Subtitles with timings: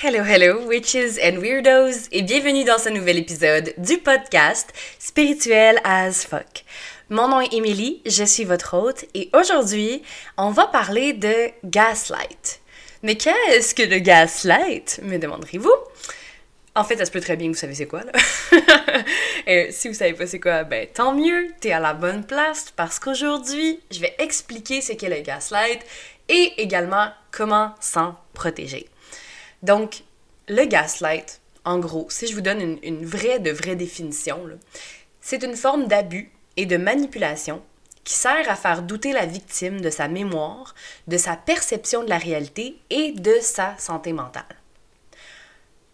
[0.00, 6.24] Hello, hello, witches and weirdos, et bienvenue dans ce nouvel épisode du podcast Spirituel as
[6.24, 6.62] fuck.
[7.10, 10.04] Mon nom est Emily, je suis votre hôte, et aujourd'hui,
[10.36, 12.60] on va parler de gaslight.
[13.02, 15.74] Mais qu'est-ce que le gaslight, me demanderez-vous?
[16.76, 18.12] En fait, ça se peut très bien que vous savez c'est quoi, là.
[19.72, 23.00] si vous savez pas c'est quoi, ben tant mieux, t'es à la bonne place, parce
[23.00, 25.80] qu'aujourd'hui, je vais expliquer ce qu'est le gaslight
[26.28, 28.86] et également comment s'en protéger.
[29.62, 30.04] Donc,
[30.48, 34.40] le gaslight, en gros, si je vous donne une, vraie de vraie définition,
[35.20, 37.62] c'est une forme d'abus et de manipulation
[38.04, 40.74] qui sert à faire douter la victime de sa mémoire,
[41.08, 44.44] de sa perception de la réalité et de sa santé mentale.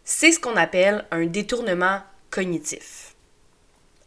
[0.05, 2.01] C'est ce qu'on appelle un détournement
[2.31, 3.15] cognitif.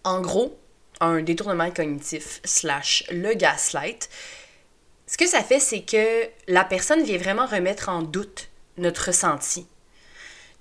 [0.03, 0.57] En gros,
[1.01, 4.09] un détournement cognitif slash le gaslight,
[5.05, 9.67] ce que ça fait, c'est que la personne vient vraiment remettre en doute notre ressenti.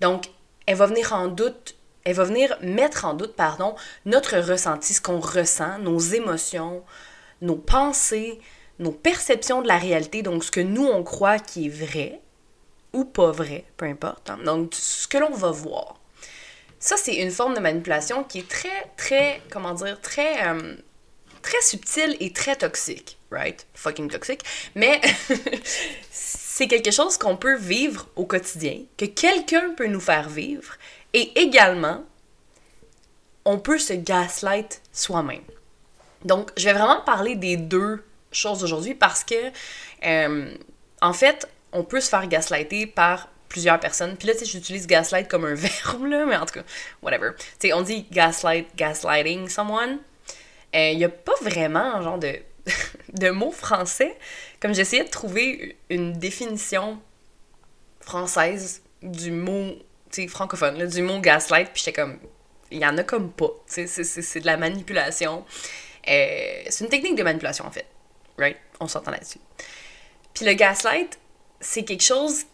[0.00, 0.26] Donc,
[0.66, 5.00] elle va venir en doute, elle va venir mettre en doute, pardon, notre ressenti, ce
[5.00, 6.84] qu'on ressent, nos émotions,
[7.40, 8.40] nos pensées,
[8.78, 12.20] nos perceptions de la réalité, donc ce que nous on croit qui est vrai
[12.92, 14.30] ou pas vrai, peu importe.
[14.30, 14.38] Hein.
[14.44, 15.96] Donc, ce que l'on va voir.
[16.78, 20.76] Ça, c'est une forme de manipulation qui est très, très, comment dire, très, euh,
[21.42, 23.66] très subtile et très toxique, right?
[23.74, 24.42] Fucking toxique.
[24.74, 25.00] Mais
[26.56, 30.76] c'est quelque chose qu'on peut vivre au quotidien, que quelqu'un peut nous faire vivre,
[31.12, 32.02] et également,
[33.44, 35.42] on peut se gaslight soi-même.
[36.24, 39.34] Donc, je vais vraiment parler des deux choses aujourd'hui parce que,
[40.06, 40.54] euh,
[41.02, 44.16] en fait, on peut se faire gaslighter par plusieurs personnes.
[44.16, 46.64] Puis là, tu sais, j'utilise gaslight comme un verbe, là, mais en tout cas,
[47.02, 47.32] whatever.
[47.60, 49.98] Tu sais, on dit gaslight, gaslighting someone.
[50.72, 52.34] Il euh, n'y a pas vraiment, genre, de
[53.12, 54.16] de mots français,
[54.60, 57.00] comme j'essayais de trouver une définition
[58.00, 59.72] française du mot,
[60.10, 62.18] tu sais, francophone, du mot gaslight, puis j'étais comme,
[62.70, 65.44] il y en a comme pas, tu sais, c'est de la manipulation.
[66.08, 67.86] Euh, c'est une technique de manipulation, en fait,
[68.38, 68.56] right?
[68.80, 69.40] On s'entend là-dessus.
[70.34, 71.18] Puis le gaslight,
[71.60, 72.44] c'est quelque chose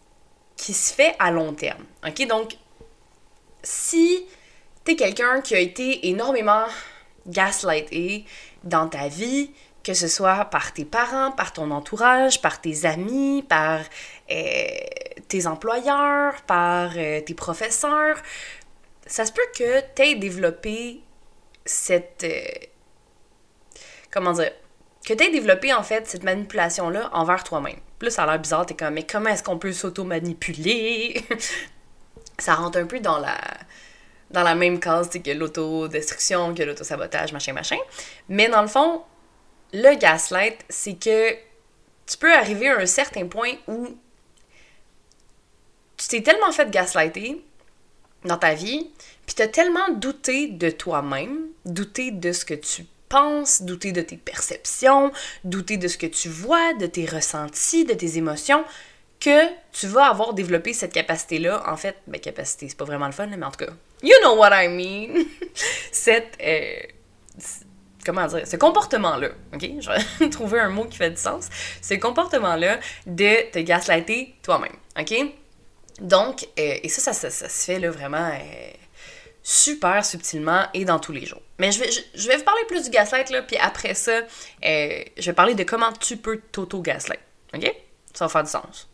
[0.57, 2.27] qui se fait à long terme, ok?
[2.29, 2.57] Donc,
[3.63, 4.27] si
[4.85, 6.65] t'es quelqu'un qui a été énormément
[7.27, 8.25] gaslighté
[8.65, 9.51] dans ta vie,
[9.85, 13.81] que ce soit par tes parents, par ton entourage, par tes amis, par
[14.31, 14.35] euh,
[15.29, 18.17] tes employeurs, par euh, tes professeurs,
[19.07, 21.01] ça se peut que tu aies développé
[21.65, 22.25] cette...
[22.25, 22.67] Euh,
[24.11, 24.53] comment dire?
[25.05, 27.79] Que tu développé en fait cette manipulation-là envers toi-même.
[27.99, 31.25] Plus ça a l'air bizarre, t'es comme, mais comment est-ce qu'on peut s'auto-manipuler?
[32.39, 33.37] ça rentre un peu dans la
[34.31, 37.77] dans la même case que l'autodestruction, que l'autosabotage, machin, machin.
[38.31, 39.03] Mais dans le fond,
[39.73, 41.33] le gaslight, c'est que
[42.07, 43.97] tu peux arriver à un certain point où
[45.97, 47.43] tu t'es tellement fait gaslighter
[48.25, 48.91] dans ta vie,
[49.27, 54.01] puis tu as tellement douté de toi-même, douté de ce que tu penses, douté de
[54.01, 55.13] tes perceptions,
[55.45, 58.65] douté de ce que tu vois, de tes ressentis, de tes émotions,
[59.21, 61.63] que tu vas avoir développé cette capacité-là.
[61.71, 63.73] En fait, ben capacité, c'est pas vraiment le fun, mais en tout cas,
[64.03, 65.25] you know what I mean!
[65.93, 66.75] cette, euh,
[68.05, 69.71] comment dire, ce comportement-là, ok?
[69.81, 69.91] Je
[70.21, 71.49] vais trouver un mot qui fait du sens.
[71.81, 75.15] Ce comportement-là de te gaslighter toi-même, ok?
[76.01, 78.71] Donc, euh, et ça, ça, se fait là vraiment euh,
[79.43, 81.43] super subtilement et dans tous les jours.
[81.59, 85.03] Mais je vais, je, vais vous parler plus du gaslight, là, puis après ça, euh,
[85.17, 87.21] je vais parler de comment tu peux t'auto-gaslight,
[87.55, 87.75] ok?
[88.15, 88.89] Ça va faire du sens.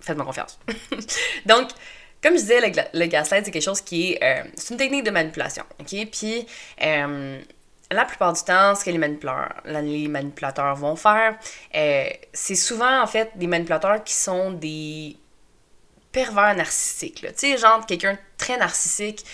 [0.00, 0.58] Faites-moi confiance.
[1.46, 1.70] Donc,
[2.22, 4.50] comme je disais, le, gaslight, c'est quelque chose qui est...
[4.56, 6.08] c'est une technique de manipulation, ok?
[6.10, 6.46] Puis
[7.90, 11.38] la plupart du temps, ce que les manipulateurs, vont faire,
[11.74, 15.16] euh, c'est souvent en fait des manipulateurs qui sont des
[16.12, 17.20] pervers narcissiques.
[17.20, 19.24] Tu sais, genre quelqu'un très narcissique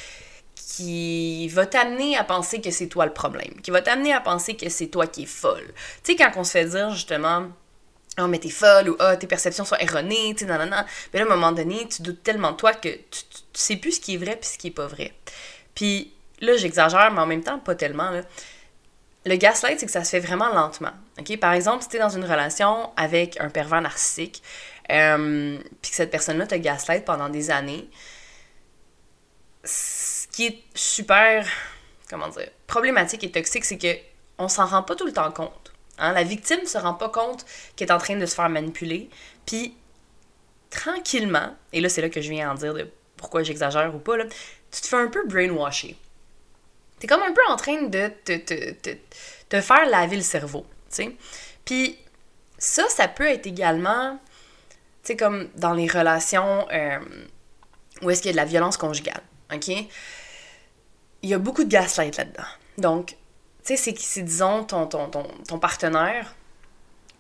[0.55, 4.57] qui va t'amener à penser que c'est toi le problème, qui va t'amener à penser
[4.57, 5.73] que c'est toi qui es folle.
[6.03, 7.49] Tu sais, quand on se fait dire justement,
[8.19, 10.85] oh, mais t'es folle ou oh, tes perceptions sont erronées, tu sais, non, non, non.
[11.13, 13.61] Mais là, à un moment donné, tu doutes tellement de toi que tu, tu, tu
[13.61, 15.13] sais plus ce qui est vrai puis ce qui est pas vrai.
[15.75, 18.11] Puis là, j'exagère, mais en même temps, pas tellement.
[19.27, 20.93] Le gaslight, c'est que ça se fait vraiment lentement.
[21.19, 21.39] ok?
[21.39, 24.43] Par exemple, si tu es dans une relation avec un pervers narcissique,
[24.91, 27.89] euh, puis que cette personne-là te gaslight pendant des années,
[29.65, 31.47] ce qui est super,
[32.11, 33.97] comment dire, problématique et toxique, c'est que
[34.37, 35.73] on s'en rend pas tout le temps compte.
[35.99, 36.13] Hein?
[36.13, 37.47] La victime se rend pas compte
[37.77, 39.09] qu'elle est en train de se faire manipuler,
[39.47, 39.75] puis
[40.71, 44.17] tranquillement, et là c'est là que je viens en dire de pourquoi j'exagère ou pas,
[44.17, 44.25] là,
[44.71, 45.97] tu te fais un peu brainwasher.
[47.05, 51.17] T'es comme un peu en train de te, faire laver le cerveau, tu sais.
[51.67, 51.99] Puis
[52.57, 54.19] ça, ça peut être également,
[55.03, 56.99] tu sais, comme dans les relations, euh,
[58.01, 59.21] ou est-ce qu'il y a de la violence conjugale,
[59.53, 59.69] ok?
[59.69, 62.49] Il y a beaucoup de gaslight là-dedans.
[62.79, 63.17] Donc,
[63.67, 66.35] tu sais, c'est disons, ton, ton, ton, partenaire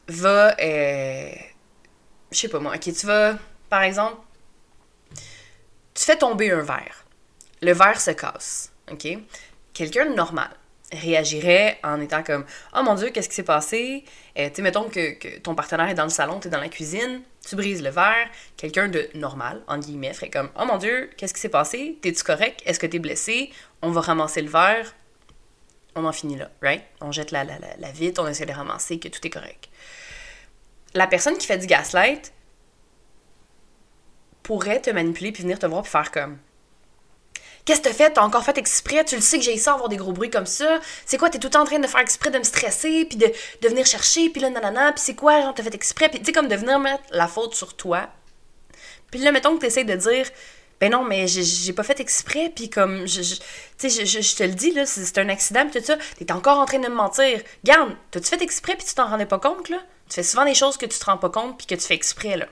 [0.08, 1.30] va, euh,
[2.30, 3.36] je sais pas moi, ok, tu vas,
[3.68, 4.16] par exemple,
[5.92, 7.04] tu fais tomber un verre.
[7.60, 9.18] Le verre se casse, ok?
[9.74, 10.50] Quelqu'un de normal
[10.92, 12.44] réagirait en étant comme
[12.76, 14.04] Oh mon Dieu, qu'est-ce qui s'est passé?
[14.38, 17.22] Euh, tu mettons que, ton partenaire est dans le salon, tu es dans la cuisine,
[17.46, 21.34] tu brises le verre, quelqu'un de normal, en guillemets, ferait comme Oh mon Dieu, qu'est-ce
[21.34, 21.98] qui s'est passé?
[22.00, 22.62] T'es-tu correct?
[22.64, 23.50] Est-ce que t'es blessé?
[23.82, 24.94] On va ramasser le verre.
[25.96, 26.84] On en finit là, right?
[27.00, 29.68] On jette la, la, la, vitre, on essaie de ramasser, que tout est correct.
[30.94, 32.32] La personne qui fait du gaslight
[34.42, 36.38] pourrait te manipuler puis venir te voir puis faire comme
[37.64, 38.10] Qu'est-ce que t'as fait?
[38.10, 39.04] T'as encore fait exprès?
[39.04, 40.80] Tu le sais que j'ai ça avoir des gros bruits comme ça?
[41.06, 41.30] C'est quoi?
[41.30, 43.26] T'es tout le temps en train de faire exprès de me stresser, puis de,
[43.62, 45.40] de venir chercher, puis là, nanana, puis c'est quoi?
[45.40, 46.10] Genre, t'as fait exprès?
[46.10, 48.08] Puis tu sais, comme de venir mettre la faute sur toi.
[49.10, 50.28] Puis là, mettons que t'essayes de dire,
[50.80, 54.72] ben non, mais j'ai pas fait exprès, puis comme, tu sais, je, te le dis,
[54.72, 57.40] là, c'est un accident, puis tout ça, t'es encore en train de me mentir.
[57.64, 59.78] Garde, t'as-tu fait exprès, puis tu t'en rendais pas compte, là?
[60.08, 61.94] Tu fais souvent des choses que tu te rends pas compte, puis que tu fais
[61.94, 62.46] exprès, là.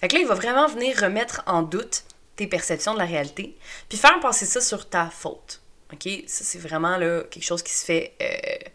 [0.00, 2.02] Fait que là, il va vraiment venir remettre en doute
[2.38, 3.58] tes perceptions de la réalité,
[3.88, 5.60] puis faire passer ça sur ta faute.
[5.92, 6.08] OK?
[6.26, 8.68] Ça, c'est vraiment là, quelque chose qui se fait, euh,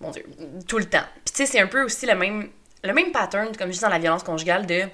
[0.00, 0.24] mon Dieu,
[0.68, 1.04] tout le temps.
[1.24, 2.48] Puis tu sais, c'est un peu aussi le même,
[2.84, 4.84] le même pattern, comme je dis dans la violence conjugale, de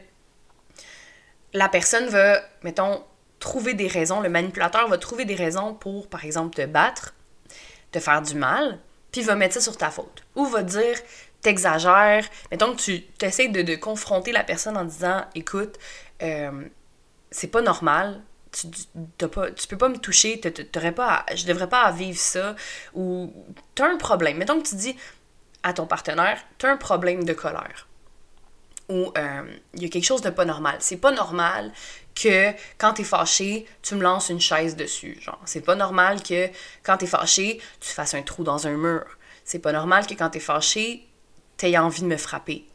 [1.53, 3.05] la personne va, mettons,
[3.41, 7.15] trouver des raisons, le manipulateur va trouver des raisons pour, par exemple, te battre,
[7.93, 8.79] te faire du mal,
[9.13, 10.25] puis va mettre ça sur ta faute.
[10.35, 10.97] Ou va dire,
[11.43, 15.79] t'exagères, mettons que tu essaies de, confronter la personne en disant, écoute,
[16.23, 16.65] euh,
[17.31, 18.23] c'est pas normal.
[18.53, 22.57] Tu, tu peux pas me toucher, t'aurais pas je devrais pas vivre ça.
[22.95, 23.33] Ou
[23.75, 24.39] t'as un problème.
[24.39, 24.97] Mettons que tu dis
[25.63, 27.87] à ton partenaire, t'as un problème de colère.
[28.89, 30.77] Ou euh, il y a quelque chose de pas normal.
[30.81, 31.73] C'est pas normal
[32.15, 35.17] que quand t'es fâché, tu me lances une chaise dessus.
[35.21, 36.49] Genre, c'est pas normal que
[36.83, 39.05] quand t'es fâché, tu fasses un trou dans un mur.
[39.45, 41.07] C'est pas normal que quand t'es fâché,
[41.57, 42.67] t'aies envie de me frapper.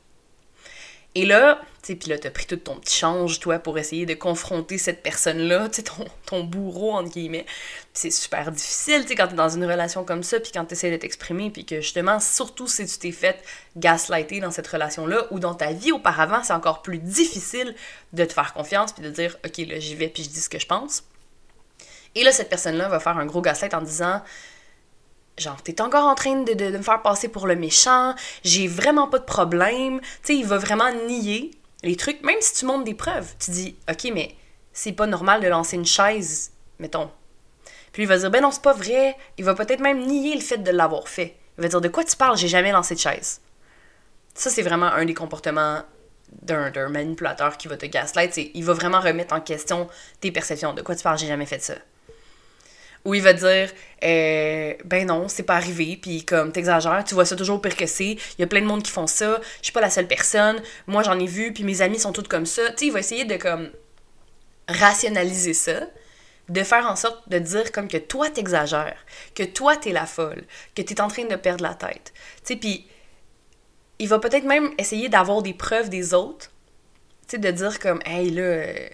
[1.17, 4.05] Et là, tu sais, puis là, t'as pris tout ton petit change, toi, pour essayer
[4.05, 7.45] de confronter cette personne-là, tu sais, ton, ton bourreau, entre guillemets.
[7.93, 10.91] c'est super difficile, tu sais, quand t'es dans une relation comme ça, puis quand t'essaies
[10.91, 13.41] de t'exprimer, puis que justement, surtout si tu t'es fait
[13.77, 17.75] gaslighter dans cette relation-là, ou dans ta vie auparavant, c'est encore plus difficile
[18.11, 20.49] de te faire confiance, puis de dire, OK, là, j'y vais, puis je dis ce
[20.49, 21.03] que je pense.
[22.15, 24.21] Et là, cette personne-là va faire un gros gaslight en disant,
[25.37, 29.19] genre, t'es encore en train de, me faire passer pour le méchant, j'ai vraiment pas
[29.19, 29.99] de problème.
[29.99, 31.51] Tu sais, il va vraiment nier
[31.83, 33.33] les trucs, même si tu montres des preuves.
[33.39, 34.35] Tu dis, OK, mais
[34.73, 37.09] c'est pas normal de lancer une chaise, mettons.
[37.91, 39.15] Puis il va dire, ben non, c'est pas vrai.
[39.37, 41.37] Il va peut-être même nier le fait de l'avoir fait.
[41.57, 43.41] Il va dire, de quoi tu parles, j'ai jamais lancé de chaise.
[44.33, 45.81] Ça, c'est vraiment un des comportements
[46.41, 48.35] d'un manipulateur qui va te gaslight.
[48.53, 49.87] Il va vraiment remettre en question
[50.19, 50.73] tes perceptions.
[50.73, 51.75] De quoi tu parles, j'ai jamais fait ça
[53.05, 53.71] où il va dire
[54.03, 57.85] euh, ben non, c'est pas arrivé, puis comme t'exagères, tu vois ça toujours pire que
[57.85, 60.07] c'est, il y a plein de monde qui font ça, je suis pas la seule
[60.07, 62.69] personne, moi j'en ai vu, puis mes amis sont toutes comme ça.
[62.71, 63.69] Tu sais, il va essayer de comme
[64.67, 65.87] rationaliser ça,
[66.49, 68.97] de faire en sorte de dire comme que toi t'exagères,
[69.35, 70.43] que toi t'es la folle,
[70.75, 72.13] que t'es en train de perdre la tête.
[72.43, 72.87] Tu sais, puis
[73.99, 76.51] il va peut-être même essayer d'avoir des preuves des autres,
[77.27, 78.87] tu sais, de dire comme, hey là, euh,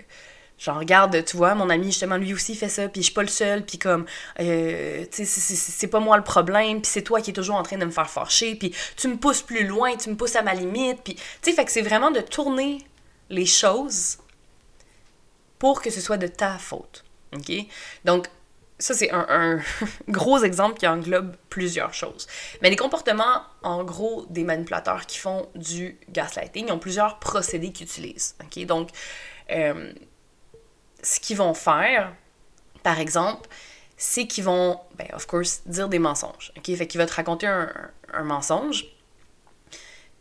[0.61, 3.23] Genre, regarde, tu vois, mon ami, justement, lui aussi fait ça, puis je suis pas
[3.23, 4.05] le seul, puis comme,
[4.39, 7.63] euh, tu sais, c'est pas moi le problème, puis c'est toi qui es toujours en
[7.63, 10.43] train de me faire fâcher, puis tu me pousses plus loin, tu me pousses à
[10.43, 12.77] ma limite, puis, tu sais, fait que c'est vraiment de tourner
[13.31, 14.19] les choses
[15.57, 17.51] pour que ce soit de ta faute, ok?
[18.05, 18.27] Donc,
[18.77, 19.61] ça, c'est un, un
[20.09, 22.27] gros exemple qui englobe plusieurs choses.
[22.61, 27.71] Mais les comportements, en gros, des manipulateurs qui font du gaslighting, ils ont plusieurs procédés
[27.71, 28.63] qu'ils utilisent, ok?
[28.67, 28.89] Donc,
[29.49, 29.91] euh,
[31.03, 32.13] ce qu'ils vont faire,
[32.83, 33.49] par exemple,
[33.97, 36.51] c'est qu'ils vont, ben, of course, dire des mensonges.
[36.57, 36.75] OK?
[36.75, 38.85] Fait qu'il va te raconter un, mensonge.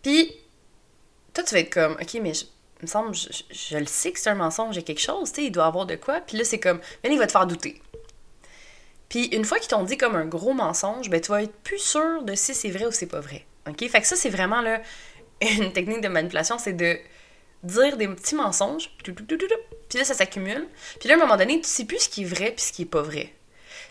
[0.02, 0.36] Puis,
[1.32, 2.32] toi, tu vas être comme, OK, mais
[2.82, 5.50] me semble, je, le sais que c'est un mensonge, a quelque chose, tu sais, il
[5.50, 6.20] doit avoir de quoi.
[6.20, 7.80] Puis là, c'est comme, mais il va te faire douter.
[9.08, 11.78] Puis, une fois qu'ils t'ont dit comme un gros mensonge, ben, tu vas être plus
[11.78, 13.44] sûr de si c'est vrai ou c'est pas vrai.
[13.66, 13.88] OK?
[13.88, 14.80] Fait que ça, c'est vraiment, là,
[15.40, 16.98] une technique de manipulation, c'est de
[17.62, 19.14] dire des petits mensonges, puis
[19.94, 20.66] là, ça s'accumule.
[20.98, 22.72] Puis là, à un moment donné, tu sais plus ce qui est vrai puis ce
[22.72, 23.34] qui est pas vrai.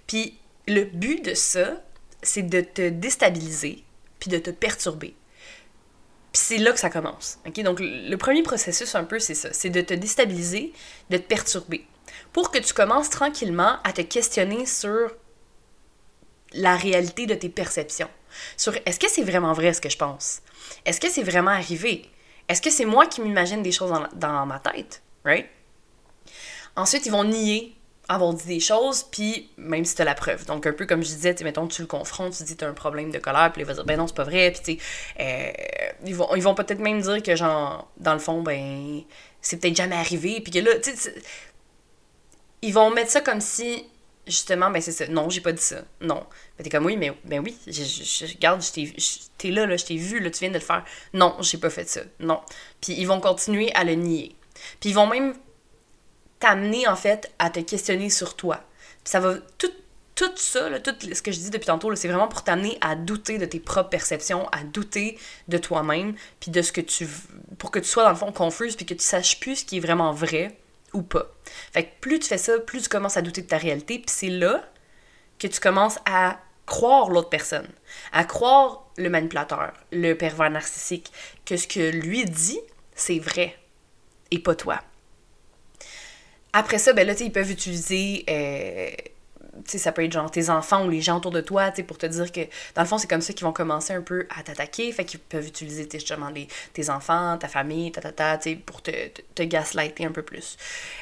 [0.08, 1.82] Puis le but de ça,
[2.22, 3.84] c'est de te déstabiliser
[4.20, 5.16] puis de te perturber.
[6.32, 7.40] Puis c'est là que ça commence.
[7.48, 7.62] ok?
[7.64, 9.50] Donc, le premier processus, un peu, c'est ça.
[9.52, 10.74] C'est de te déstabiliser,
[11.10, 11.88] de te perturber.
[12.34, 15.12] Pour que tu commences tranquillement à te questionner sur
[16.54, 18.10] la réalité de tes perceptions.
[18.58, 20.42] Sur est-ce que c'est vraiment vrai ce que je pense?
[20.86, 22.10] Est-ce que c'est vraiment arrivé?
[22.50, 25.02] Est-ce que c'est moi qui m'imagine des choses dans, ma tête?
[25.24, 25.48] Right?
[26.76, 27.76] ensuite, ils vont nier
[28.08, 30.44] avoir dit des choses, puis même si t'as la preuve.
[30.46, 33.12] Donc, un peu comme je disais, mettons, tu le confrontes, tu dis t'as un problème
[33.12, 34.84] de colère, puis il va dire, ben non, c'est pas vrai, puis tu
[35.20, 35.54] sais,
[36.04, 39.04] ils vont, ils vont peut-être même dire que, genre, dans le fond, ben,
[39.42, 41.14] c'est peut-être jamais arrivé, puis que là, tu sais,
[42.64, 43.86] ils vont mettre ça comme si,
[44.30, 46.26] justement, ben c'est ça, non, j'ai pas dit ça, non.
[46.58, 48.62] Ben t'es comme, oui, mais ben oui, je, je, regarde,
[49.38, 50.86] t'es là, là, je t'ai vu, là, tu viens de le faire.
[51.14, 52.42] Non, j'ai pas fait ça, non.
[52.82, 54.36] Puis ils vont continuer à le nier.
[54.80, 55.36] Puis ils vont même
[56.40, 58.64] t'amener en fait à te questionner sur toi.
[59.04, 59.72] Puis ça va tout
[60.16, 63.38] tout ça, tout ce que je dis depuis tantôt, c'est vraiment pour t'amener à douter
[63.38, 65.18] de tes propres perceptions, à douter
[65.48, 67.08] de toi-même, puis de ce que tu
[67.58, 69.78] pour que tu sois dans le fond confuse, puis que tu saches plus ce qui
[69.78, 70.58] est vraiment vrai
[70.94, 71.32] ou pas.
[71.72, 74.10] Fait que plus tu fais ça, plus tu commences à douter de ta réalité, puis
[74.10, 74.64] c'est là
[75.38, 77.68] que tu commences à croire l'autre personne,
[78.12, 81.12] à croire le manipulateur, le pervers narcissique,
[81.46, 82.60] que ce que lui dit,
[82.96, 83.58] c'est vrai
[84.32, 84.80] et pas toi.
[86.54, 88.90] Après ça, ben là, ils peuvent utiliser, euh,
[89.66, 91.84] sais, ça peut être genre tes enfants ou les gens autour de toi, tu sais,
[91.84, 92.42] pour te dire que,
[92.76, 95.20] dans le fond, c'est comme ça qu'ils vont commencer un peu à t'attaquer, fait qu'ils
[95.20, 98.92] peuvent utiliser, justement, les, tes enfants, ta famille, ta, ta, ta, tu sais, pour te,
[99.36, 100.58] te, gaslighter un peu plus.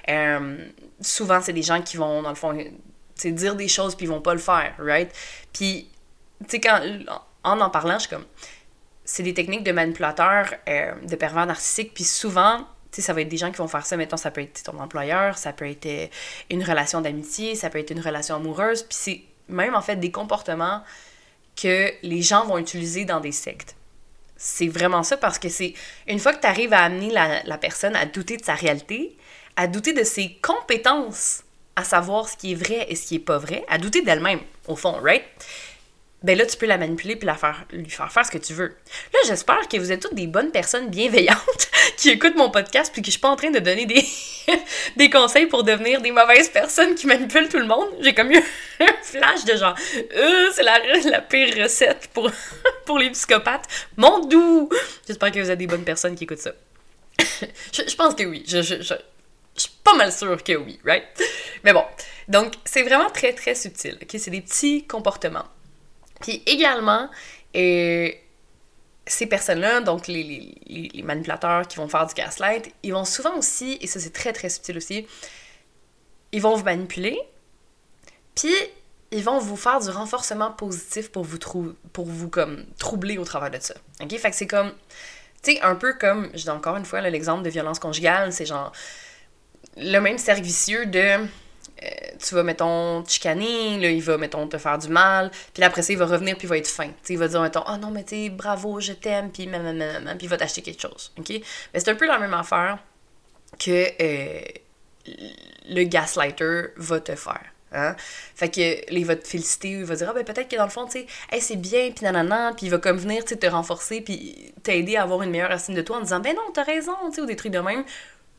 [0.09, 0.57] Euh,
[1.01, 2.57] souvent, c'est des gens qui vont, dans le fond,
[3.19, 5.11] tu dire des choses puis ils vont pas le faire, right?
[5.53, 5.89] Puis,
[6.41, 6.81] tu sais, quand,
[7.43, 8.25] en en parlant, je suis comme,
[9.03, 12.67] c'est des techniques de manipulateurs, euh, de pervers narcissiques, puis souvent,
[13.01, 13.97] ça va être des gens qui vont faire ça.
[13.97, 16.07] Mettons, ça peut être ton employeur, ça peut être euh,
[16.49, 18.83] une relation d'amitié, ça peut être une relation amoureuse.
[18.83, 20.83] Puis c'est même en fait des comportements
[21.55, 23.75] que les gens vont utiliser dans des sectes.
[24.35, 25.73] C'est vraiment ça parce que c'est
[26.07, 29.17] une fois que tu arrives à amener la, la, personne à douter de sa réalité,
[29.55, 31.43] à douter de ses compétences,
[31.75, 34.39] à savoir ce qui est vrai et ce qui est pas vrai, à douter d'elle-même,
[34.67, 35.23] au fond, right?
[36.27, 38.53] Ben là, tu peux la manipuler puis la faire, lui faire faire ce que tu
[38.53, 38.75] veux.
[39.13, 43.01] Là, j'espère que vous êtes toutes des bonnes personnes bienveillantes qui écoutent mon podcast puis
[43.01, 44.05] que je suis pas en train de donner des,
[44.97, 47.87] des conseils pour devenir des mauvaises personnes qui manipulent tout le monde.
[48.01, 48.43] J'ai comme eu
[48.81, 52.29] un flash de genre, euh, c'est la, la pire recette pour,
[52.85, 53.65] pour les psychopathes.
[53.95, 54.67] Mon doux!
[55.07, 56.51] J'espère que vous êtes des bonnes personnes qui écoutent ça.
[57.71, 58.43] je, pense que oui.
[58.45, 58.95] Je, je, je,
[59.55, 61.05] je suis pas mal sûre que oui, right?
[61.63, 61.85] Mais bon.
[62.27, 63.97] Donc, c'est vraiment très, très subtil.
[64.01, 64.15] OK?
[64.19, 65.45] C'est des petits comportements.
[66.21, 67.09] Puis également,
[67.55, 68.09] euh,
[69.05, 70.53] ces personnes-là, donc les,
[71.03, 74.49] manipulateurs qui vont faire du gaslight, ils vont souvent aussi, et ça c'est très très
[74.49, 75.07] subtil aussi,
[76.31, 77.17] ils vont vous manipuler,
[78.35, 78.53] puis
[79.11, 81.37] ils vont vous faire du renforcement positif pour vous,
[81.93, 83.73] pour vous comme troubler au travers de ça.
[84.01, 84.17] OK?
[84.17, 84.73] Fait que c'est comme,
[85.41, 88.45] tu sais, un peu comme, je dis encore une fois l'exemple de violence conjugale, c'est
[88.45, 88.73] genre
[89.77, 91.25] le même servicieux de
[91.83, 91.87] euh,
[92.19, 95.81] tu vas, mettons, te chicaner, là, il va, mettons, te faire du mal, puis après
[95.81, 96.89] ça, il va revenir, puis il va être fin.
[97.09, 100.37] il va dire, mettons, oh non, mais tu bravo, je t'aime, puis puis il va
[100.37, 101.11] t'acheter quelque chose?
[101.17, 102.79] Mais c'est un peu la même affaire
[103.59, 104.41] que euh,
[105.69, 107.45] le gaslighter va te faire.
[107.73, 107.95] Hein?
[108.35, 110.69] Fait que il va te féliciter, il va dire, ah ben peut-être que dans le
[110.69, 111.05] fond, tu
[111.39, 115.21] c'est bien, puis nanana, puis il va comme venir, te renforcer, puis t'aider à avoir
[115.21, 117.51] une meilleure estime de toi en disant, ben non, t'as raison, tu ou des trucs
[117.51, 117.83] de même,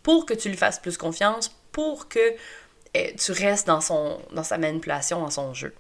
[0.03, 2.35] pour que tu lui fasses plus confiance, pour que
[2.93, 5.75] tu restes dans, son, dans sa manipulation, dans son jeu.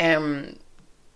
[0.00, 0.50] Euh,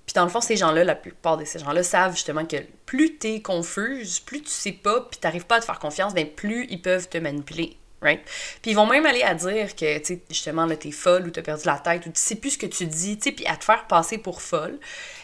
[0.06, 3.18] puis dans le fond, ces gens-là, la plupart de ces gens-là savent justement que plus
[3.18, 6.26] tu es confuse, plus tu sais pas, puis t'arrives pas à te faire confiance, bien
[6.26, 7.76] plus ils peuvent te manipuler.
[8.02, 8.20] Right?
[8.60, 11.30] Puis ils vont même aller à dire que, tu sais, justement, là, t'es folle ou
[11.30, 13.56] t'as perdu la tête ou tu sais plus ce que tu dis, tu puis à
[13.56, 14.78] te faire passer pour folle,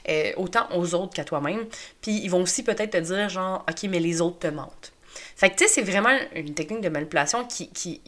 [0.08, 1.66] euh, autant aux autres qu'à toi-même.
[2.00, 4.92] Puis ils vont aussi peut-être te dire, genre, OK, mais les autres te mentent.
[5.36, 8.00] Fait que, tu sais, c'est vraiment une technique de manipulation qui,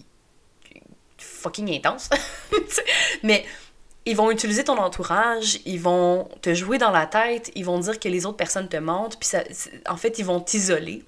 [1.22, 2.10] fucking intense.
[3.22, 3.44] Mais
[4.04, 8.00] ils vont utiliser ton entourage, ils vont te jouer dans la tête, ils vont dire
[8.00, 9.30] que les autres personnes te mentent, puis
[9.88, 11.04] en fait, ils vont t'isoler.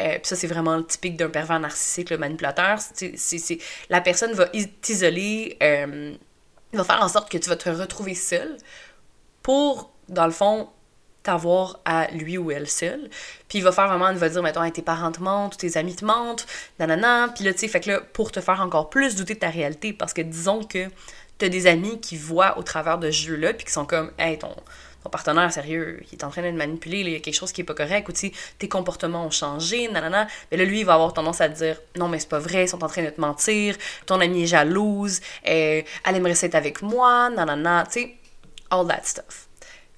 [0.00, 2.78] Euh, puis ça, c'est vraiment typique d'un pervers narcissique, le manipulateur.
[2.94, 3.58] C'est, c'est,
[3.90, 4.46] la personne va
[4.80, 6.14] t'isoler, euh,
[6.72, 8.56] va faire en sorte que tu vas te retrouver seul
[9.42, 10.70] pour, dans le fond,
[11.22, 13.10] t'avoir à lui ou elle seul.
[13.48, 15.96] Puis il va faire vraiment, il va dire, mettons, tes parents te mentent, tes amis
[15.96, 16.46] te mentent,
[16.78, 17.28] nanana.
[17.34, 19.50] Puis là, tu sais, fait que là, pour te faire encore plus douter de ta
[19.50, 20.88] réalité, parce que disons que
[21.38, 24.38] t'as des amis qui voient au travers de ce jeu-là, puis qui sont comme, hey,
[24.38, 24.54] ton,
[25.02, 27.52] ton partenaire, sérieux, il est en train de te manipuler, il y a quelque chose
[27.52, 30.26] qui est pas correct, ou tu tes comportements ont changé, nanana.
[30.50, 32.64] Mais là, lui, il va avoir tendance à te dire, non, mais c'est pas vrai,
[32.64, 36.54] ils sont en train de te mentir, ton ami est jalouse, euh, elle aimerait s'être
[36.54, 38.14] avec moi, nanana, tu sais,
[38.70, 39.49] all that stuff.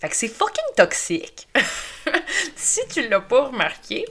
[0.02, 1.46] Fait que c'est fucking toxique,
[2.56, 4.04] si tu l'as pas remarqué,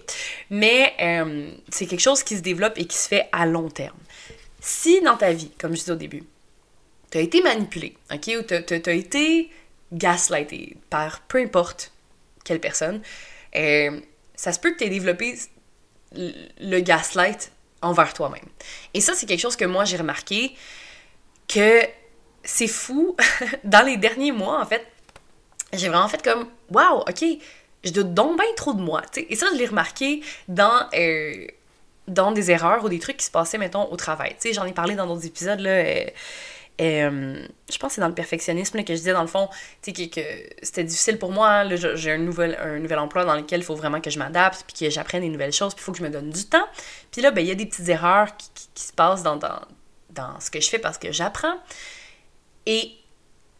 [0.49, 3.97] mais euh, c'est quelque chose qui se développe et qui se fait à long terme.
[4.61, 6.23] Si dans ta vie, comme je disais au début,
[7.11, 9.51] tu as été manipulé, ok, ou tu as, été
[9.91, 11.91] gaslighté par peu importe
[12.45, 13.01] quelle personne,
[13.57, 13.99] euh,
[14.33, 15.37] ça se peut que tu aies développé
[16.13, 18.47] le gaslight envers toi-même.
[18.93, 20.55] Et ça, c'est quelque chose que moi, j'ai remarqué
[21.49, 21.81] que
[22.45, 23.17] c'est fou.
[23.65, 24.87] Dans les derniers mois, en fait,
[25.73, 27.23] j'ai vraiment fait comme, wow, ok,
[27.83, 29.01] je doute donc bien trop de moi.
[29.29, 31.45] Et ça, je l'ai remarqué dans, euh,
[32.07, 34.35] dans des erreurs ou des trucs qui se passaient, mettons, au travail.
[34.53, 35.71] J'en ai parlé dans d'autres épisodes, là.
[35.71, 36.05] Euh,
[36.79, 39.49] euh, je pense que c'est dans le perfectionnisme que je disais, dans le fond,
[39.85, 40.21] que, que
[40.63, 41.63] c'était difficile pour moi.
[41.75, 44.85] J'ai un nouvel, un nouvel emploi dans lequel il faut vraiment que je m'adapte, puis
[44.85, 46.65] que j'apprenne des nouvelles choses, puis il faut que je me donne du temps.
[47.11, 49.61] Puis là, ben, il y a des petites erreurs qui, qui, se passent dans, dans,
[50.09, 51.55] dans ce que je fais parce que j'apprends.
[52.65, 52.93] Et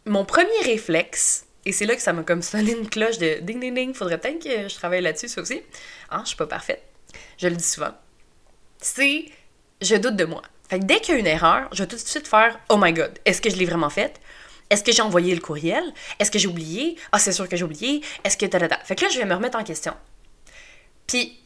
[0.04, 3.60] mon premier réflexe, et c'est là que ça m'a comme sonné une cloche de ding
[3.60, 5.62] ding ding, faudrait peut-être que je travaille là-dessus, ça aussi.
[6.10, 6.82] Ah, je suis pas parfaite.
[7.38, 7.92] Je le dis souvent.
[8.78, 9.26] C'est
[9.80, 10.42] je doute de moi.
[10.70, 13.18] Dès qu'il y a une erreur, je vais tout de suite faire Oh my god,
[13.24, 14.20] est-ce que je l'ai vraiment faite?
[14.70, 15.84] Est-ce que j'ai envoyé le courriel?
[16.18, 16.96] Est-ce que j'ai oublié?
[17.12, 18.00] Ah, c'est sûr que j'ai oublié.
[18.24, 18.46] Est-ce que.
[18.46, 19.92] Fait que là, je vais me remettre en question.
[21.06, 21.38] Puis,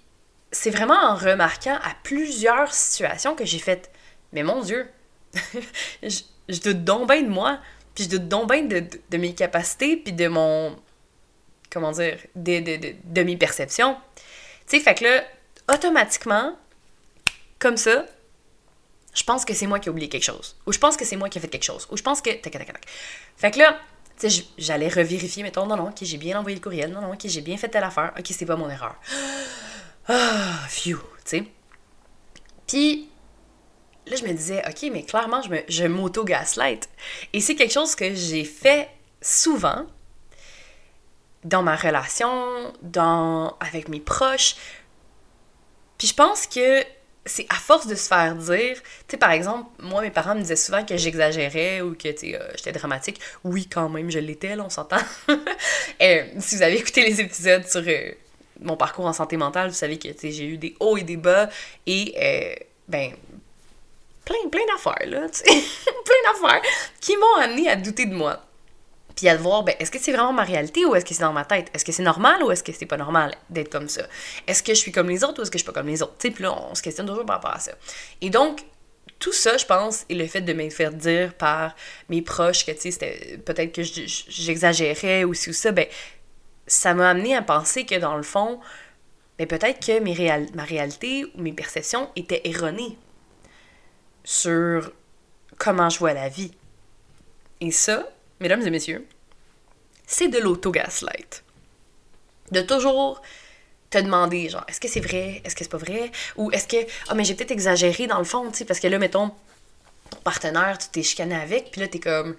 [0.53, 3.91] c'est vraiment en remarquant à plusieurs situations que j'ai fait
[4.33, 4.89] Mais mon Dieu,
[6.05, 7.59] je, je doute donc bien de moi.
[7.97, 10.76] Puis je doute donc bien de, de, mes capacités, puis de mon.
[11.71, 13.97] Comment dire De, de, de mes perceptions.
[14.69, 15.25] Tu sais, fait que là,
[15.75, 16.57] automatiquement,
[17.59, 18.07] comme ça,
[19.15, 20.57] je pense que c'est moi qui ai oublié quelque chose.
[20.67, 21.88] Ou je pense que c'est moi qui ai fait quelque chose.
[21.91, 22.31] Ou je pense que.
[22.31, 23.81] Fait que là,
[24.19, 27.12] tu sais, j'allais revérifier, mettons, non, non, ok, j'ai bien envoyé le courriel, non, non,
[27.12, 28.97] ok, j'ai bien fait telle affaire, ok, c'est pas mon erreur.
[30.09, 31.45] Ah, phew, tu sais.
[32.69, 33.11] Puis,
[34.07, 36.89] là, je me disais, OK, mais clairement, je, me, je m'auto-gaslight.
[37.33, 38.89] Et c'est quelque chose que j'ai fait
[39.21, 39.87] souvent
[41.45, 44.57] dans ma relation, dans, avec mes proches.
[45.99, 46.83] Puis je pense que
[47.25, 50.41] c'est à force de se faire dire, tu sais, par exemple, moi, mes parents me
[50.41, 53.21] disaient souvent que j'exagérais ou que, euh, j'étais dramatique.
[53.43, 55.01] Oui, quand même, je l'étais, là, on s'entend.
[55.29, 58.13] euh, si vous avez écouté les épisodes sur euh,
[58.61, 61.49] mon parcours en santé mentale, vous savez que, j'ai eu des hauts et des bas
[61.87, 62.55] et, euh,
[62.89, 63.13] ben,
[64.26, 65.45] plein, plein d'affaires, là, tu sais,
[66.04, 66.62] plein d'affaires
[67.00, 68.42] qui m'ont amené à douter de moi.
[69.15, 71.32] Puis à voir, ben, est-ce que c'est vraiment ma réalité ou est-ce que c'est dans
[71.32, 71.71] ma tête?
[71.73, 74.02] Est-ce que c'est normal ou est-ce que c'est pas normal d'être comme ça?
[74.47, 76.02] Est-ce que je suis comme les autres ou est-ce que je suis pas comme les
[76.02, 76.17] autres?
[76.19, 77.73] Tu sais, là, on se questionne toujours par rapport à ça.
[78.21, 78.60] Et donc,
[79.19, 81.75] tout ça, je pense, et le fait de me faire dire par
[82.10, 85.86] mes proches que, tu sais, c'était peut-être que j'exagérais ou ci ou ça, ben,
[86.67, 88.60] ça m'a amené à penser que dans le fond,
[89.39, 92.99] ben, peut-être que mes ma réalité ou mes perceptions étaient erronées
[94.26, 94.93] sur
[95.56, 96.50] comment je vois la vie.
[97.60, 98.06] Et ça,
[98.41, 99.06] mesdames et messieurs,
[100.06, 101.45] c'est de l'auto-gaslight.
[102.50, 103.23] De toujours
[103.89, 105.41] te demander, genre, est-ce que c'est vrai?
[105.45, 106.10] Est-ce que c'est pas vrai?
[106.36, 106.76] Ou est-ce que,
[107.08, 109.30] ah, mais j'ai peut-être exagéré dans le fond, tu sais, parce que là, mettons,
[110.10, 112.36] ton partenaire, tu t'es chicané avec, puis là, t'es comme,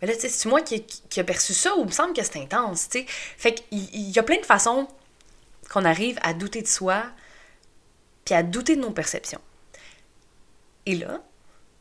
[0.00, 2.14] mais là, tu sais, c'est moi qui, qui a perçu ça ou il me semble
[2.14, 3.06] que c'est intense, tu sais?
[3.06, 4.88] Fait qu'il y a plein de façons
[5.70, 7.04] qu'on arrive à douter de soi,
[8.24, 9.40] puis à douter de nos perceptions.
[10.90, 11.20] Et là,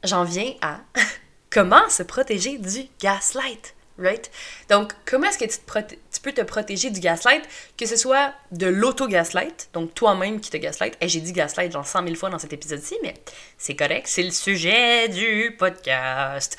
[0.03, 0.81] j'en viens à
[1.49, 4.29] comment se protéger du gaslight, right?
[4.69, 7.43] Donc, comment est-ce que tu, peux te protéger du gaslight,
[7.75, 10.95] que ce soit de l'auto-gaslight, donc toi-même qui te gaslight.
[11.01, 13.15] Et j'ai dit gaslight genre 100 000 fois dans cet épisode-ci, mais
[13.57, 16.55] c'est correct, c'est le sujet du podcast.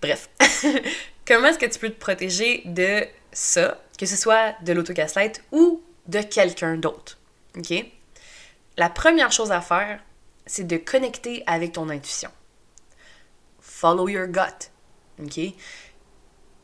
[0.00, 0.28] Bref,
[1.24, 5.80] comment est-ce que tu peux te protéger de ça, que ce soit de l'auto-gaslight ou
[6.08, 7.16] de quelqu'un d'autre,
[7.56, 7.72] ok?
[8.76, 10.00] La première chose à faire,
[10.46, 12.30] c'est de connecter avec ton intuition.
[13.60, 14.70] Follow your gut.
[15.20, 15.54] OK?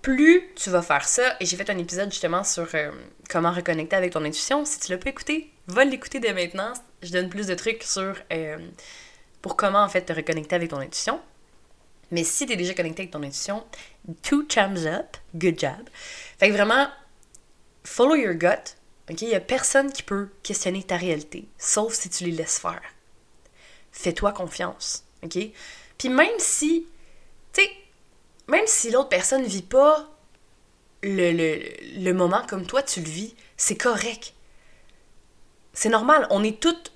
[0.02, 2.92] Plus tu vas faire ça, et j'ai fait un épisode justement sur euh,
[3.28, 4.64] comment reconnecter avec ton intuition.
[4.64, 6.72] Si tu l'as pas écouté, va l'écouter dès maintenant.
[7.02, 8.58] Je donne plus de trucs sur euh,
[9.42, 11.20] pour comment en fait te reconnecter avec ton intuition.
[12.10, 13.64] Mais si tu es déjà connecté avec ton intuition,
[14.22, 15.88] two thumbs up, good job.
[16.38, 16.88] Fait que vraiment,
[17.84, 18.76] follow your gut.
[19.10, 19.22] OK?
[19.22, 22.80] Il n'y a personne qui peut questionner ta réalité, sauf si tu les laisses faire
[23.98, 25.36] fais-toi confiance, OK?
[25.98, 26.86] Puis même si,
[27.52, 27.70] tu sais,
[28.46, 30.08] même si l'autre personne ne vit pas
[31.02, 34.34] le, moment comme toi tu le vis, c'est correct.
[35.72, 36.92] C'est normal, on est toutes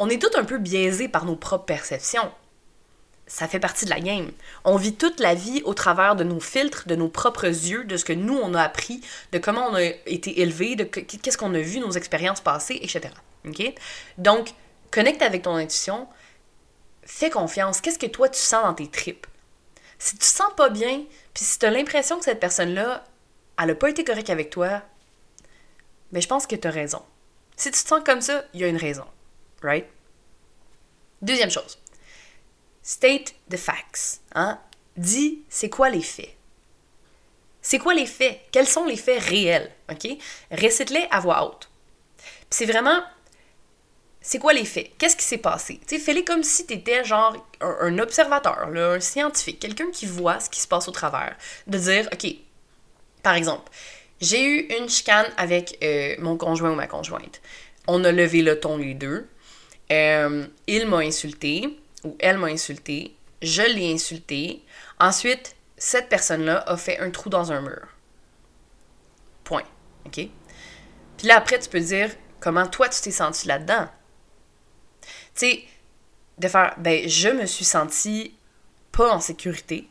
[0.00, 2.30] on est toutes un peu biaisés par nos propres perceptions.
[3.26, 4.30] Ça fait partie de la game.
[4.64, 7.96] On vit toute la vie au travers de nos filtres, de nos propres yeux, de
[7.96, 9.00] ce que nous on a appris,
[9.32, 13.12] de comment on a été élevé, de qu'est-ce qu'on a vu, nos expériences passées, etc.
[13.44, 13.74] OK?
[14.18, 14.54] Donc,
[14.92, 16.06] connecte avec ton intuition,
[17.08, 17.80] fais confiance.
[17.80, 19.26] Qu'est-ce que toi tu sens dans tes tripes?
[19.98, 23.04] Si tu te sens pas bien, puis si tu as l'impression que cette personne-là,
[23.60, 24.82] elle a pas été correcte avec toi,
[26.12, 27.02] mais ben, je pense que tu as raison.
[27.56, 29.04] Si tu te sens comme ça, il y a une raison.
[29.62, 29.86] Right?
[31.20, 31.78] Deuxième chose.
[32.82, 34.20] State the facts.
[34.34, 34.60] Hein?
[34.96, 36.36] Dis, c'est quoi les faits?
[37.60, 38.40] C'est quoi les faits?
[38.52, 39.70] Quels sont les faits réels?
[39.90, 40.08] OK?
[40.50, 41.68] Récite-les à voix haute.
[42.50, 43.02] c'est vraiment
[44.20, 44.90] c'est quoi les faits?
[44.98, 45.80] Qu'est-ce qui s'est passé?
[45.86, 50.50] Tu fais-les comme si tu étais genre un, observateur, un scientifique, quelqu'un qui voit ce
[50.50, 51.36] qui se passe au travers.
[51.66, 52.34] De dire, OK,
[53.22, 53.70] par exemple,
[54.20, 57.40] j'ai eu une chicane avec euh, mon conjoint ou ma conjointe.
[57.86, 59.28] On a levé le ton les deux.
[59.90, 63.14] Euh, il m'a insulté ou elle m'a insulté.
[63.40, 64.62] Je l'ai insulté.
[64.98, 67.86] Ensuite, cette personne-là a fait un trou dans un mur.
[69.44, 69.64] Point.
[70.06, 70.28] OK?
[71.16, 73.88] Puis là, après, tu peux dire comment toi, tu t'es senti là-dedans?
[75.38, 75.60] Tu
[76.38, 78.34] de faire, ben, je me suis senti
[78.92, 79.88] pas en sécurité.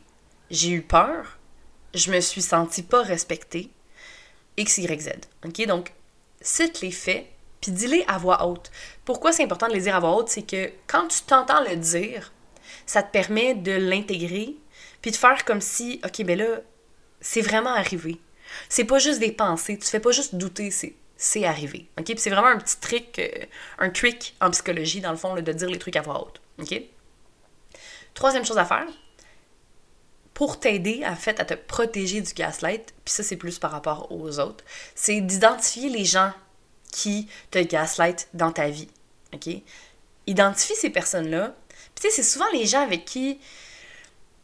[0.50, 1.38] J'ai eu peur.
[1.94, 3.70] Je me suis senti pas respectée.
[4.56, 5.10] X, Y, Z.
[5.44, 5.66] OK?
[5.66, 5.92] Donc,
[6.40, 7.26] cite les faits,
[7.60, 8.70] puis dis-les à voix haute.
[9.04, 10.28] Pourquoi c'est important de les dire à voix haute?
[10.28, 12.32] C'est que quand tu t'entends le dire,
[12.86, 14.56] ça te permet de l'intégrer,
[15.02, 16.60] puis de faire comme si, OK, ben là,
[17.20, 18.18] c'est vraiment arrivé.
[18.68, 21.90] C'est pas juste des pensées, tu fais pas juste douter, c'est c'est arrivé.
[21.98, 22.06] OK?
[22.06, 23.44] Puis c'est vraiment un petit trick, euh,
[23.78, 26.40] un trick en psychologie, dans le fond, de dire les trucs à voix haute.
[26.60, 26.80] OK?
[28.14, 28.86] Troisième chose à faire,
[30.32, 34.10] pour t'aider en fait à te protéger du gaslight, puis ça c'est plus par rapport
[34.12, 36.32] aux autres, c'est d'identifier les gens
[36.92, 38.88] qui te gaslight dans ta vie.
[39.34, 39.48] OK?
[40.28, 41.54] Identifie ces personnes-là.
[41.94, 43.40] Puis tu sais, c'est souvent les gens avec qui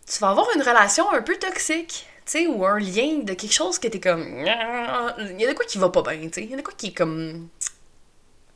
[0.06, 3.78] tu vas avoir une relation un peu toxique, sais, ou un lien de quelque chose
[3.78, 4.40] que t'es comme.
[4.40, 6.44] Il y a de quoi qui va pas bien, tu sais.
[6.44, 7.48] Il y a de quoi qui est comme.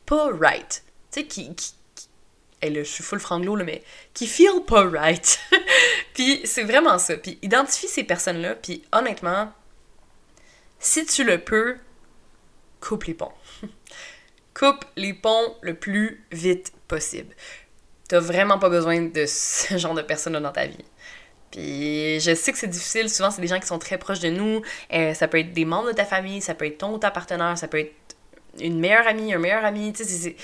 [0.07, 0.83] pas right.
[1.11, 1.55] Tu sais, qui.
[1.55, 1.75] qui,
[2.63, 3.83] Et là, je suis full franglo, là, mais
[4.15, 5.41] qui feel pas right.
[6.15, 7.17] puis c'est vraiment ça.
[7.17, 9.53] Puis identifie ces personnes-là, puis honnêtement,
[10.79, 11.77] si tu le peux,
[12.81, 13.33] coupe les ponts.
[14.55, 17.35] coupe les ponts le plus vite possible.
[18.09, 20.85] T'as vraiment pas besoin de ce genre de personnes dans ta vie.
[21.51, 24.29] Puis je sais que c'est difficile, souvent c'est des gens qui sont très proches de
[24.29, 26.99] nous, euh, ça peut être des membres de ta famille, ça peut être ton ou
[26.99, 27.95] ta partenaire, ça peut être
[28.61, 30.37] une meilleure amie, un meilleur ami, tu sais.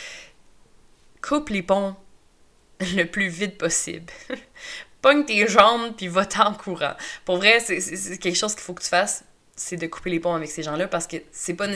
[1.20, 1.94] Coupe les ponts
[2.80, 4.12] le plus vite possible.
[5.02, 6.94] Pogne tes jambes puis va-t'en courant.
[7.26, 10.34] Pour vrai, c'est quelque chose qu'il faut que tu fasses, c'est de couper les ponts
[10.34, 11.66] avec ces gens-là parce que c'est pas,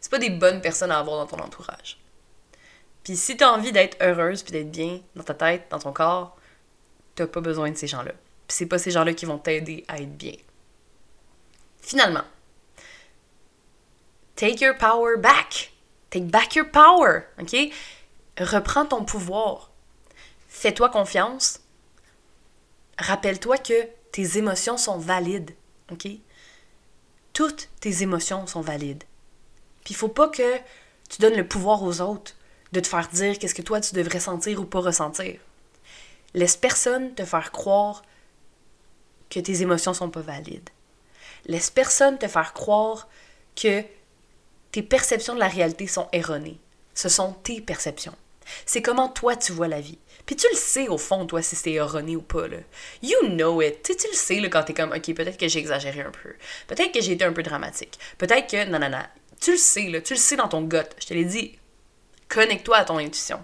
[0.00, 1.98] c'est pas des bonnes personnes à avoir dans ton entourage.
[3.04, 6.38] Puis si t'as envie d'être heureuse puis d'être bien dans ta tête, dans ton corps,
[7.14, 8.12] t'as pas besoin de ces gens-là
[8.48, 10.34] c'est pas ces gens-là qui vont t'aider à être bien.
[11.80, 12.24] Finalement,
[14.36, 15.72] take your power back.
[16.10, 17.56] Take back your power, OK?
[18.38, 19.70] Reprends ton pouvoir.
[20.48, 21.60] Fais-toi confiance.
[22.98, 25.54] Rappelle-toi que tes émotions sont valides,
[25.90, 26.06] OK?
[27.32, 29.04] Toutes tes émotions sont valides.
[29.84, 30.58] Puis il faut pas que
[31.08, 32.34] tu donnes le pouvoir aux autres
[32.72, 35.40] de te faire dire qu'est-ce que toi tu devrais sentir ou pas ressentir.
[36.34, 38.02] Laisse personne te faire croire
[39.32, 40.68] que tes émotions sont pas valides.
[41.46, 43.08] Laisse personne te faire croire
[43.56, 43.82] que
[44.72, 46.58] tes perceptions de la réalité sont erronées.
[46.94, 48.14] Ce sont tes perceptions.
[48.66, 49.98] C'est comment toi tu vois la vie.
[50.26, 52.46] Puis tu le sais au fond, toi, si c'est erroné ou pas.
[52.46, 52.58] Là.
[53.02, 53.82] You know it.
[53.82, 56.34] tu le sais là, quand t'es comme, OK, peut-être que j'ai exagéré un peu.
[56.66, 57.98] Peut-être que j'ai été un peu dramatique.
[58.18, 59.02] Peut-être que, non, non, non.
[59.40, 60.78] Tu le sais, là, tu le sais dans ton gut.
[61.00, 61.58] Je te l'ai dit.
[62.28, 63.42] Connecte-toi à ton intuition.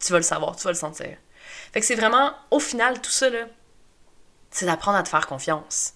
[0.00, 1.16] Tu vas le savoir, tu vas le sentir.
[1.72, 3.46] Fait que c'est vraiment, au final, tout ça, là,
[4.50, 5.94] c'est d'apprendre à te faire confiance.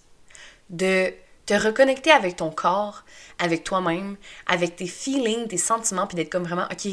[0.69, 1.13] De
[1.45, 3.03] te reconnecter avec ton corps,
[3.37, 6.87] avec toi-même, avec tes feelings, tes sentiments, puis d'être comme vraiment, OK,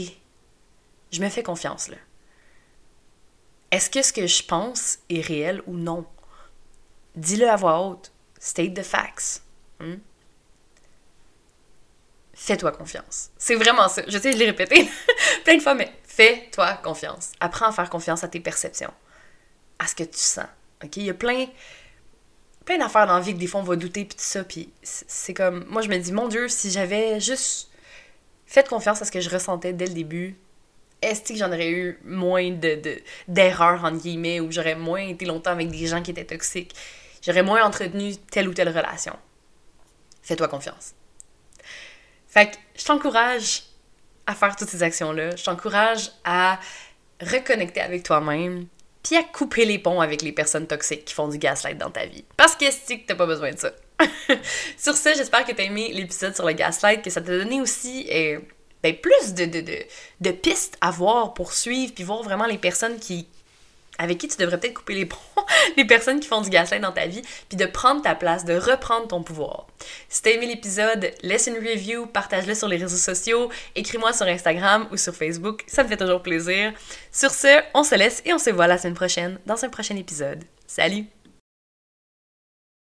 [1.11, 1.97] je me fais confiance là.
[3.71, 6.05] Est-ce que ce que je pense est réel ou non?
[7.17, 8.13] Dis-le à voix haute.
[8.39, 9.43] State the facts.
[9.81, 9.97] Hmm?
[12.35, 13.31] Fais-toi confiance.
[13.39, 14.03] C'est vraiment ça.
[14.07, 14.91] Je sais, je l'ai répété
[15.45, 17.33] plein de fois, mais fais-toi confiance.
[17.41, 18.93] Apprends à faire confiance à tes perceptions,
[19.79, 20.47] à ce que tu sens.
[20.85, 20.97] OK?
[20.97, 21.47] Il y a plein,
[22.65, 24.45] plein d'affaires dans la vie que des fois on va douter puis tout ça.
[24.45, 25.65] Puis c'est comme.
[25.69, 27.71] Moi, je me dis, mon Dieu, si j'avais juste
[28.47, 30.37] fait confiance à ce que je ressentais dès le début,
[31.01, 32.81] est-ce que j'en aurais eu moins de,
[33.27, 36.75] d'erreurs, entre guillemets, ou j'aurais moins été longtemps avec des gens qui étaient toxiques?
[37.23, 39.17] J'aurais moins entretenu telle ou telle relation.
[40.23, 40.95] Fais-toi confiance.
[42.29, 43.65] Fait que je t'encourage
[44.27, 45.37] à faire toutes ces actions-là.
[45.37, 46.59] Je t'encourage à
[47.21, 48.67] reconnecter avec toi-même,
[49.03, 52.07] puis à couper les ponts avec les personnes toxiques qui font du gaslight dans ta
[52.07, 52.25] vie.
[52.37, 53.73] Parce que c'est que t'as pas besoin de ça.
[54.79, 58.07] sur ce, j'espère que t'as aimé l'épisode sur le gaslight, que ça t'a donné aussi
[58.13, 58.39] euh,
[58.83, 59.79] ben, plus de, de, de,
[60.21, 63.29] de pistes à voir, pour suivre, puis voir vraiment les personnes qui,
[63.99, 65.19] avec qui tu devrais peut-être couper les ponts,
[65.77, 68.55] les personnes qui font du gaslight dans ta vie, puis de prendre ta place, de
[68.55, 69.67] reprendre ton pouvoir.
[70.09, 74.89] Si t'as aimé l'épisode, laisse une review, partage-le sur les réseaux sociaux, écris-moi sur Instagram
[74.91, 76.73] ou sur Facebook, ça me fait toujours plaisir.
[77.11, 79.97] Sur ce, on se laisse et on se voit la semaine prochaine dans un prochain
[79.97, 80.45] épisode.
[80.67, 81.22] Salut!